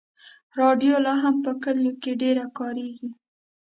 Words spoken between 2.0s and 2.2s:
کې